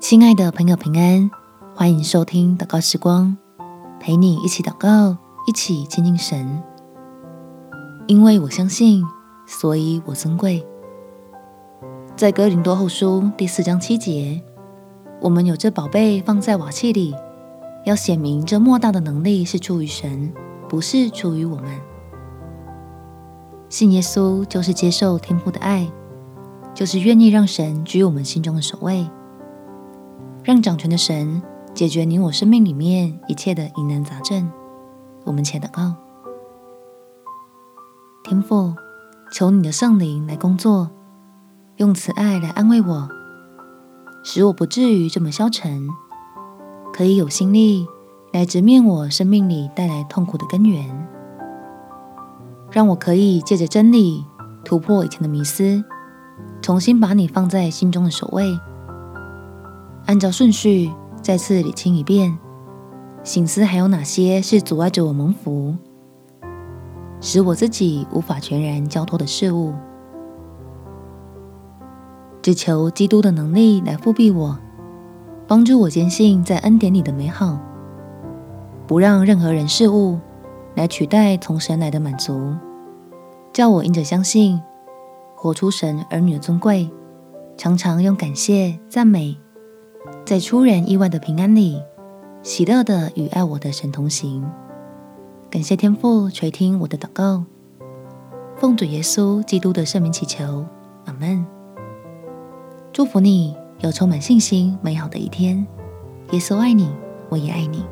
[0.00, 1.30] 亲爱的朋友，平安，
[1.74, 3.36] 欢迎收听祷告时光，
[4.00, 5.14] 陪你一起祷告，
[5.46, 6.62] 一起亲近神。
[8.06, 9.04] 因为我相信，
[9.46, 10.66] 所以我尊贵。
[12.16, 14.42] 在哥林多后书第四章七节，
[15.20, 17.14] 我们有这宝贝放在瓦器里，
[17.84, 20.32] 要显明这莫大的能力是出于神，
[20.66, 21.78] 不是出于我们。
[23.68, 25.86] 信耶稣就是接受天父的爱，
[26.74, 29.06] 就是愿意让神居我们心中的首位。
[30.50, 31.40] 让掌权的神
[31.72, 34.50] 解决你我生命里面一切的疑难杂症。
[35.22, 35.94] 我们且祷告：
[38.24, 38.74] 天父，
[39.30, 40.90] 求你的圣灵来工作，
[41.76, 43.08] 用慈爱来安慰我，
[44.24, 45.88] 使我不至于这么消沉，
[46.92, 47.86] 可以有心力
[48.32, 51.08] 来直面我生命里带来痛苦的根源。
[52.72, 54.24] 让我可以借着真理
[54.64, 55.84] 突破以前的迷思，
[56.60, 58.58] 重新把你放在心中的首位。
[60.10, 60.90] 按照顺序
[61.22, 62.36] 再次理清一遍，
[63.22, 65.72] 省思还有哪些是阻碍着我蒙福，
[67.20, 69.72] 使我自己无法全然交托的事物。
[72.42, 74.58] 只求基督的能力来复庇我，
[75.46, 77.56] 帮助我坚信在恩典里的美好，
[78.88, 80.18] 不让任何人事物
[80.74, 82.56] 来取代从神来的满足，
[83.52, 84.60] 叫我因着相信，
[85.36, 86.90] 活出神儿女的尊贵，
[87.56, 89.38] 常常用感谢赞美。
[90.30, 91.82] 在出人意外的平安里，
[92.44, 94.48] 喜乐的与爱我的神同行。
[95.50, 97.42] 感谢天父垂听我的祷告，
[98.56, 100.64] 奉主耶稣基督的圣名祈求，
[101.06, 101.44] 阿门。
[102.92, 105.66] 祝福你有充满信心、美好的一天。
[106.30, 106.88] 耶稣爱你，
[107.28, 107.84] 我也爱你。